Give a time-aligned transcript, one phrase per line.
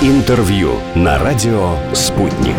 [0.00, 2.54] Интервью на радио «Спутник».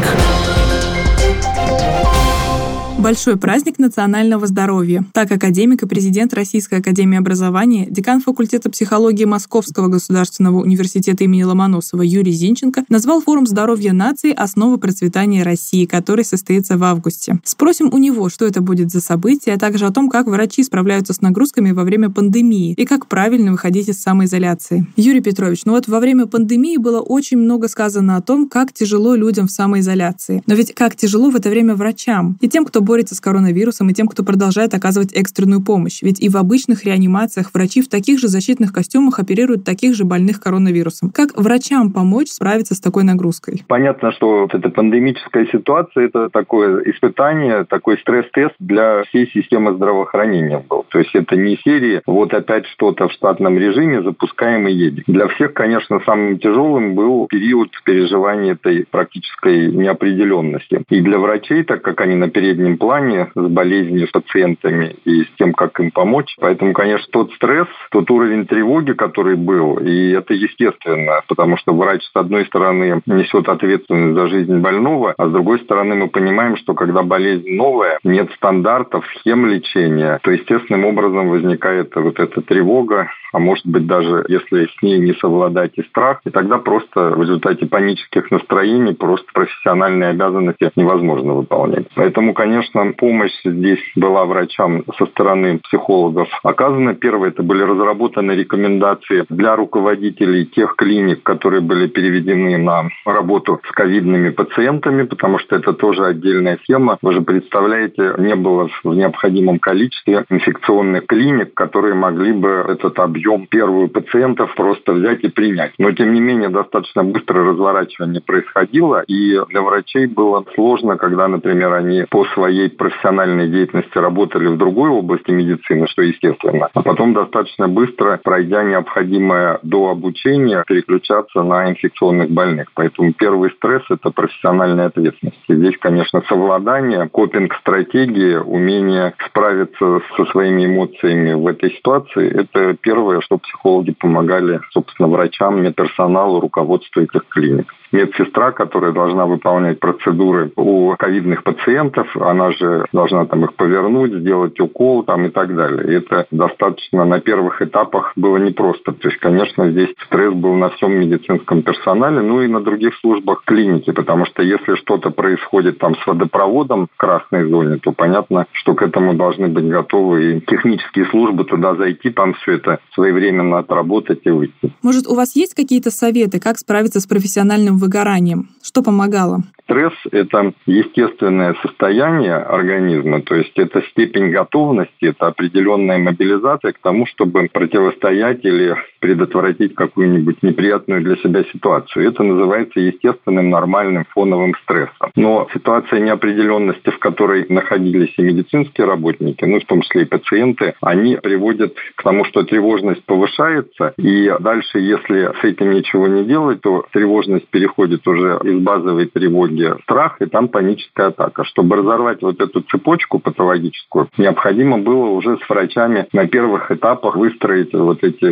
[3.00, 5.06] Большой праздник национального здоровья.
[5.14, 12.02] Так академик и президент Российской академии образования, декан факультета психологии Московского государственного университета имени Ломоносова
[12.02, 17.40] Юрий Зинченко назвал форум здоровья нации «Основы процветания России», который состоится в августе.
[17.46, 21.14] Спросим у него, что это будет за событие, а также о том, как врачи справляются
[21.14, 24.86] с нагрузками во время пандемии и как правильно выходить из самоизоляции.
[24.98, 29.16] Юрий Петрович, ну вот во время пандемии было очень много сказано о том, как тяжело
[29.16, 30.44] людям в самоизоляции.
[30.48, 33.94] Но ведь как тяжело в это время врачам и тем, кто борется с коронавирусом, и
[33.94, 36.02] тем, кто продолжает оказывать экстренную помощь.
[36.02, 40.40] Ведь и в обычных реанимациях врачи в таких же защитных костюмах оперируют таких же больных
[40.42, 41.12] коронавирусом.
[41.12, 43.64] Как врачам помочь справиться с такой нагрузкой?
[43.68, 50.64] Понятно, что вот эта пандемическая ситуация– это такое испытание, такой стресс-тест для всей системы здравоохранения
[50.68, 50.84] был.
[50.90, 55.04] То есть это не серии «вот опять что-то в штатном режиме, запускаем и едем».
[55.06, 60.82] Для всех, конечно, самым тяжелым был период переживания этой практической неопределенности.
[60.90, 65.54] И для врачей, так как они на переднем плане с болезнью, пациентами и с тем,
[65.54, 66.36] как им помочь.
[66.40, 72.04] Поэтому, конечно, тот стресс, тот уровень тревоги, который был, и это естественно, потому что врач,
[72.04, 76.74] с одной стороны, несет ответственность за жизнь больного, а с другой стороны, мы понимаем, что
[76.74, 83.40] когда болезнь новая, нет стандартов, схем лечения, то естественным образом возникает вот эта тревога, а
[83.40, 87.66] может быть даже, если с ней не совладать и страх, и тогда просто в результате
[87.66, 91.88] панических настроений просто профессиональные обязанности невозможно выполнять.
[91.96, 96.96] Поэтому, конечно, помощь здесь была врачам со стороны психологов оказана.
[96.96, 103.72] Первое, это были разработаны рекомендации для руководителей тех клиник, которые были переведены на работу с
[103.72, 106.98] ковидными пациентами, потому что это тоже отдельная тема.
[107.02, 113.19] Вы же представляете, не было в необходимом количестве инфекционных клиник, которые могли бы этот объем
[113.20, 115.74] объем первую пациентов просто взять и принять.
[115.78, 121.74] Но, тем не менее, достаточно быстро разворачивание происходило, и для врачей было сложно, когда, например,
[121.74, 127.68] они по своей профессиональной деятельности работали в другой области медицины, что естественно, а потом достаточно
[127.68, 132.68] быстро, пройдя необходимое до обучения, переключаться на инфекционных больных.
[132.74, 135.40] Поэтому первый стресс– это профессиональная ответственность.
[135.48, 143.09] И здесь, конечно, совладание, копинг-стратегии, умение справиться со своими эмоциями в этой ситуации– это первое
[143.10, 150.52] первое, что психологи помогали, собственно, врачам, медперсоналу, руководству этих клиник медсестра, которая должна выполнять процедуры
[150.56, 155.92] у ковидных пациентов, она же должна там их повернуть, сделать укол там и так далее.
[155.92, 158.92] И это достаточно на первых этапах было непросто.
[158.92, 163.44] То есть, конечно, здесь стресс был на всем медицинском персонале, ну и на других службах
[163.46, 168.74] клиники, потому что если что-то происходит там с водопроводом в красной зоне, то понятно, что
[168.76, 174.22] к этому должны быть готовы и технические службы туда зайти, там все это своевременно отработать
[174.26, 174.74] и выйти.
[174.84, 178.50] Может, у вас есть какие-то советы, как справиться с профессиональным выгоранием?
[178.62, 179.44] Что помогало?
[179.64, 187.06] Стресс– это естественное состояние организма, то есть это степень готовности, это определенная мобилизация к тому,
[187.06, 192.08] чтобы противостоять или предотвратить какую-нибудь неприятную для себя ситуацию.
[192.08, 195.12] Это называется естественным нормальным фоновым стрессом.
[195.16, 200.74] Но ситуация неопределенности, в которой находились и медицинские работники, ну в том числе и пациенты,
[200.82, 206.62] они приводят к тому, что тревожность повышается, и дальше, если с этим ничего не делать,
[206.62, 211.44] то тревожность переходит уже из базовой тревоги где страх и там паническая атака.
[211.44, 217.74] Чтобы разорвать вот эту цепочку патологическую, необходимо было уже с врачами на первых этапах выстроить
[217.74, 218.26] вот эти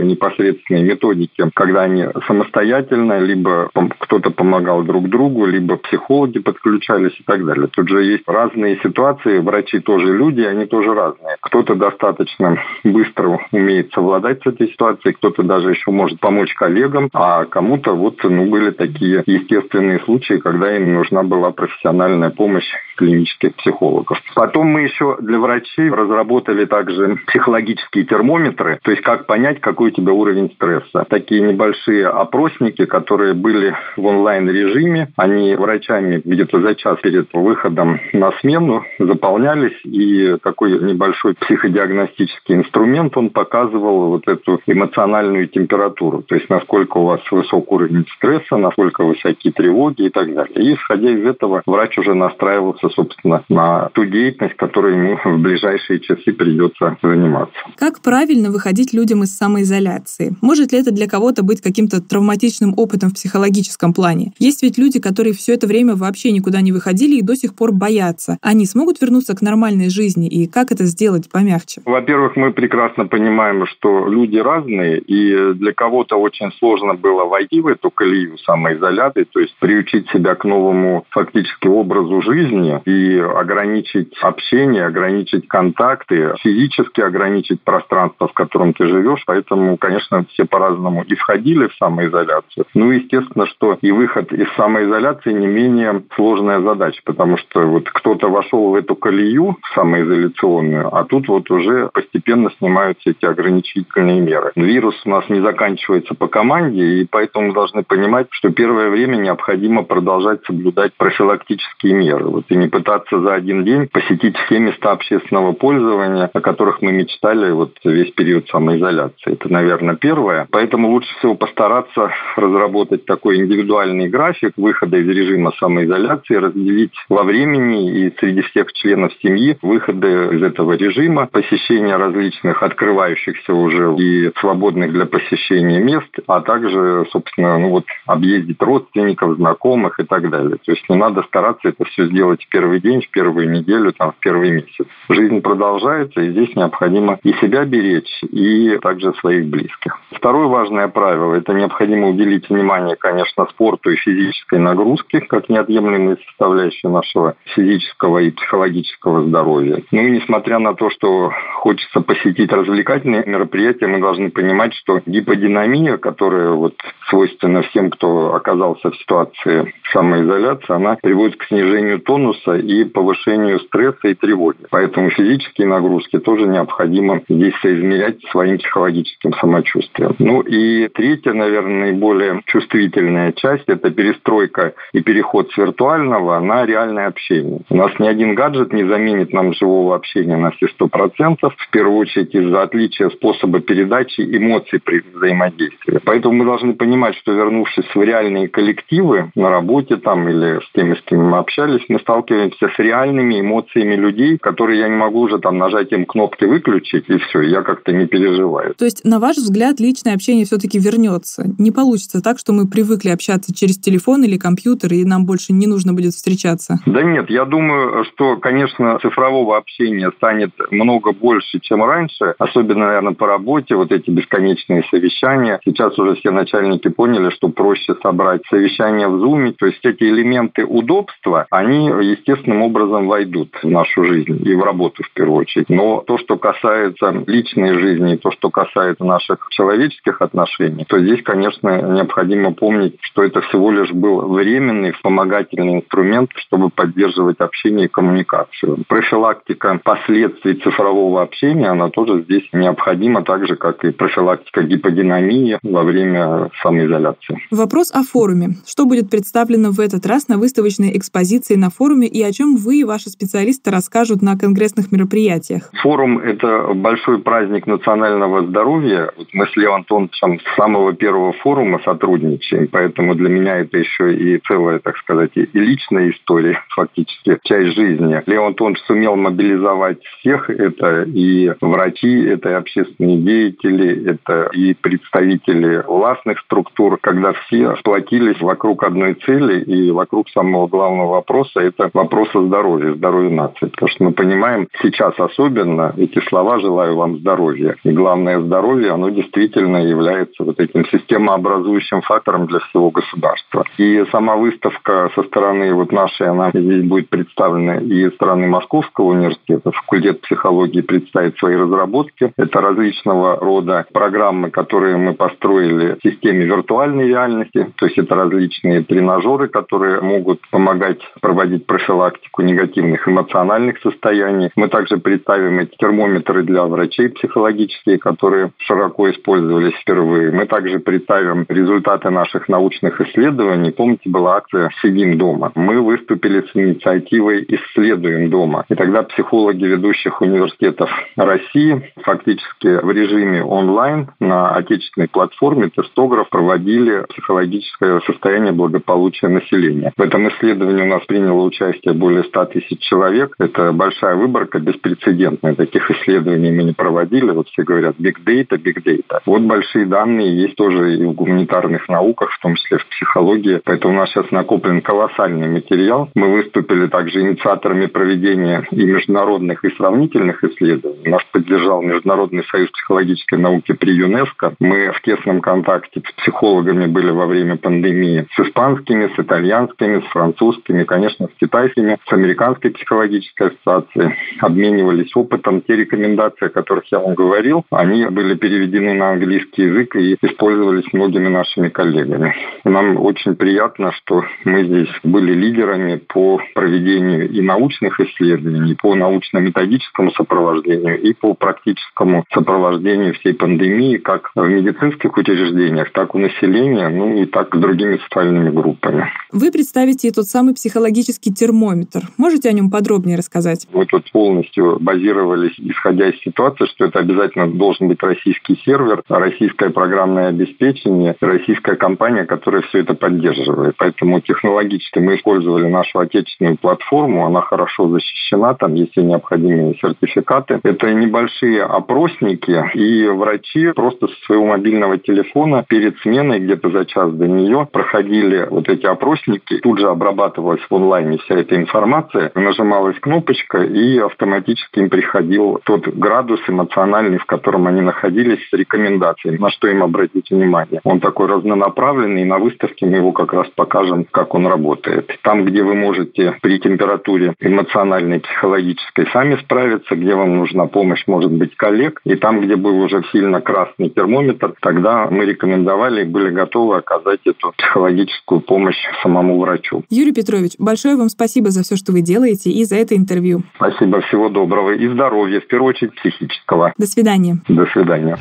[0.58, 3.70] непосредственные методики, когда они самостоятельно, либо
[4.00, 7.68] кто-то помогал друг другу, либо психологи подключались и так далее.
[7.68, 11.38] Тут же есть разные ситуации, врачи тоже люди, они тоже разные.
[11.42, 17.46] Кто-то достаточно быстро умеет совладать с этой ситуацией, кто-то даже еще может помочь коллегам, а
[17.46, 24.20] кому-то вот ну, были такие естественные случаи, когда им нужна была профессиональная помощь клинических психологов.
[24.36, 29.92] Потом мы еще для врачей разработали также психологические термометры, то есть как понять, какой у
[29.92, 31.06] тебя уровень стресса.
[31.10, 38.32] Такие небольшие опросники, которые были в онлайн-режиме, они врачами где-то за час перед выходом на
[38.40, 46.50] смену заполнялись, и такой небольшой психодиагностический инструмент, он показывал вот эту эмоциональную температуру, то есть
[46.50, 50.56] насколько у вас высок уровень стресса, насколько высоки тревоги и так далее.
[50.56, 55.42] И исходя из этого врач уже настраивался настроиться, собственно, на ту деятельность, которой ему в
[55.42, 57.56] ближайшие часы придется заниматься.
[57.76, 60.36] Как правильно выходить людям из самоизоляции?
[60.42, 64.34] Может ли это для кого-то быть каким-то травматичным опытом в психологическом плане?
[64.40, 67.72] Есть ведь люди, которые все это время вообще никуда не выходили и до сих пор
[67.72, 68.38] боятся.
[68.42, 70.28] Они смогут вернуться к нормальной жизни?
[70.28, 71.82] И как это сделать помягче?
[71.86, 77.68] Во-первых, мы прекрасно понимаем, что люди разные, и для кого-то очень сложно было войти в
[77.68, 84.86] эту колею самоизоляции, то есть приучить себя к новому фактически образу жизни и ограничить общение,
[84.86, 89.24] ограничить контакты, физически ограничить пространство, в котором ты живешь.
[89.26, 92.66] Поэтому, конечно, все по-разному и входили в самоизоляцию.
[92.74, 98.30] Ну, естественно, что и выход из самоизоляции не менее сложная задача, потому что вот кто-то
[98.30, 104.52] вошел в эту колею самоизоляционную, а тут вот уже постепенно снимаются эти ограничительные меры.
[104.56, 109.84] Вирус у нас не заканчивается по команде, и поэтому должны понимать, что первое время необходимо
[109.84, 112.26] продолжать соблюдать профилактические меры.
[112.26, 116.92] Вот и не пытаться за один день посетить все места общественного пользования, о которых мы
[116.92, 119.34] мечтали вот весь период самоизоляции.
[119.34, 120.48] Это, наверное, первое.
[120.52, 128.06] Поэтому лучше всего постараться разработать такой индивидуальный график выхода из режима самоизоляции, разделить во времени
[128.06, 134.92] и среди всех членов семьи выходы из этого режима, посещение различных открывающихся уже и свободных
[134.92, 140.58] для посещения мест, а также, собственно, ну вот объездить родственников, знакомых и так далее.
[140.64, 144.20] То есть не надо стараться это все сделать первый день, в первую неделю, там, в
[144.20, 144.88] первый месяц.
[145.10, 150.00] Жизнь продолжается, и здесь необходимо и себя беречь, и также своих близких.
[150.12, 156.88] Второе важное правило– это необходимо уделить внимание, конечно, спорту и физической нагрузке, как неотъемлемой составляющей
[156.88, 159.84] нашего физического и психологического здоровья.
[159.92, 165.98] Ну и несмотря на то, что хочется посетить развлекательные мероприятия, мы должны понимать, что гиподинамия,
[165.98, 166.74] которая вот
[167.10, 174.08] свойственна всем, кто оказался в ситуации самоизоляции, она приводит к снижению тонуса и повышению стресса
[174.08, 174.58] и тревоги.
[174.70, 180.16] Поэтому физические нагрузки тоже необходимо здесь соизмерять своим психологическим самочувствием.
[180.20, 187.08] Ну и третья, наверное, наиболее чувствительная часть– это перестройка и переход с виртуального на реальное
[187.08, 187.62] общение.
[187.70, 191.70] У нас ни один гаджет не заменит нам живого общения на все сто процентов, в
[191.72, 196.00] первую очередь из-за отличия способа передачи эмоций при взаимодействии.
[196.06, 200.96] Поэтому мы должны понимать, что вернувшись в реальные коллективы на работе там или с теми,
[200.96, 205.40] с кем мы общались, мы сталкиваемся с реальными эмоциями людей, которые я не могу уже
[205.40, 208.74] там нажатием кнопки выключить, и все, я как-то не переживаю.
[208.76, 211.46] То есть, на ваш взгляд, личное общение все-таки вернется?
[211.58, 215.68] Не получится так, что мы привыкли общаться через телефон или компьютер, и нам больше не
[215.68, 216.80] нужно будет встречаться?
[216.86, 223.14] Да нет, я думаю, что, конечно, цифрового общения станет много больше, чем раньше, особенно, наверное,
[223.14, 225.60] по работе, вот эти бесконечные совещания.
[225.66, 230.66] Сейчас уже все начальники поняли, что проще собрать совещание в Zoom, то есть эти элементы
[230.66, 235.70] удобства, они естественным образом войдут в нашу жизнь и в работу в первую очередь.
[235.70, 241.94] Но то, что касается личной жизни, то, что касается наших человеческих отношений, то здесь, конечно,
[241.94, 248.84] необходимо помнить, что это всего лишь был временный вспомогательный инструмент, чтобы поддерживать общение и коммуникацию.
[248.88, 255.84] Профилактика последствий цифрового общения, она тоже здесь необходима, так же, как и профилактика гиподинамии во
[255.84, 257.40] время самоизоляции.
[257.52, 258.50] Вопрос о форуме.
[258.66, 262.80] Что будет представлено в этот раз на выставочной экспозиции на форуме и о чем вы
[262.80, 265.70] и ваши специалисты расскажут на конгрессных мероприятиях?
[265.82, 269.12] Форум– это большой праздник национального здоровья.
[269.18, 274.14] Вот мы с Лео Антоновичем с самого первого форума сотрудничаем, поэтому для меня это еще
[274.14, 278.22] и целая, так сказать, и личная история, фактически, часть жизни.
[278.26, 285.84] Лео Антонович сумел мобилизовать всех, это и врачи, это и общественные деятели, это и представители
[285.88, 292.30] властных структур, когда все сплотились вокруг одной цели и вокруг самого главного вопроса– это вопрос
[292.36, 293.66] о здоровье, здоровье нации.
[293.66, 297.76] Потому что мы понимаем, сейчас особенно эти слова «желаю вам здоровья».
[297.84, 303.66] И главное здоровье, оно действительно является вот этим системообразующим фактором для всего государства.
[303.78, 309.06] И сама выставка со стороны вот нашей, она здесь будет представлена и со стороны Московского
[309.06, 312.32] университета, факультет психологии представит свои разработки.
[312.38, 318.84] Это различного рода программы, которые мы построили в системе виртуальной реальности, то есть это различные
[318.84, 324.50] тренажеры, которые могут помогать проводить профилактику негативных эмоциональных состояний.
[324.56, 330.32] Мы также представим эти термометры для врачей психологические, которые широко использовались впервые.
[330.32, 333.72] Мы также представим результаты наших научных исследований.
[333.72, 335.52] Помните, была акция «Сидим дома».
[335.56, 338.66] Мы выступили с инициативой «Исследуем дома».
[338.70, 347.06] И тогда психологи ведущих университетов России фактически в режиме онлайн на отечественной платформе тестограф проводили
[347.10, 349.94] психологическое состояние благополучия населения.
[349.96, 353.36] В этом исследовании у нас приняло участие участие более 100 тысяч человек.
[353.40, 355.56] Это большая выборка, беспрецедентная.
[355.56, 357.32] Таких исследований мы не проводили.
[357.32, 359.20] Вот все говорят big data, big data.
[359.26, 363.62] Вот большие данные есть тоже и в гуманитарных науках, в том числе в психологии.
[363.64, 366.10] Поэтому у нас сейчас накоплен колоссальный материал.
[366.16, 371.10] Мы выступили также инициаторами проведения и международных, и сравнительных исследований.
[371.10, 374.56] Нас поддержал Международный союз психологической науки при ЮНЕСКО.
[374.60, 380.12] Мы в тесном контакте с психологами были во время пандемии, с испанскими, с итальянскими, с
[380.12, 384.16] французскими, конечно, с китайскими, с американской психологической ассоциацией.
[384.40, 385.62] Обменивались опытом.
[385.62, 390.92] Те рекомендации, о которых я вам говорил, они были переведены на английский язык и использовались
[390.94, 392.34] многими нашими коллегами.
[392.64, 400.12] Нам очень приятно, что мы здесь были лидерами по проведению и научных исследований, по научно-методическому
[400.12, 406.90] сопровождению, и по практическому сопровождению всей пандемии, как в медицинских учреждениях, так и у населения,
[406.90, 409.08] ну и так и другими социальными группами.
[409.32, 412.02] Вы представите тот самый психологический термометр.
[412.18, 413.68] Можете о нем подробнее рассказать?
[413.74, 419.70] Мы тут полностью базировались, исходя из ситуации, что это обязательно должен быть российский сервер, российское
[419.70, 423.76] программное обеспечение, российская компания, которая все это поддерживает.
[423.78, 430.60] Поэтому технологически мы использовали нашу отечественную платформу, она хорошо защищена, там есть все необходимые сертификаты.
[430.64, 437.12] Это небольшие опросники, и врачи просто со своего мобильного телефона перед сменой, где-то за час
[437.14, 443.00] до нее, проходили вот эти опросники, тут же обрабатывалась в онлайне вся эта информация, нажималась
[443.00, 449.50] кнопочка, и автоматически им приходил тот градус эмоциональный, в котором они находились, с рекомендациями, на
[449.50, 450.82] что им обратить внимание.
[450.84, 455.10] Он такой разнонаправленный, и на выставке мы его как раз покажем, как он работает.
[455.24, 461.32] Там, где вы можете при температуре эмоциональной, психологической сами справиться, где вам нужна помощь, может
[461.32, 466.30] быть, коллег, и там, где был уже сильно красный термометр, тогда мы рекомендовали и были
[466.30, 469.84] готовы оказать эту психологическую помощь самому врачу.
[469.90, 473.44] Юрий Петрович, большое вам спасибо за все, что вы делаете и за это интервью.
[473.58, 476.74] Спасибо, всего доброго и здоровья, в первую очередь психического.
[476.78, 477.38] До свидания.
[477.50, 478.18] До свидания.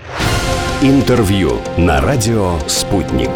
[0.82, 3.30] Интервью на радио «Спутник».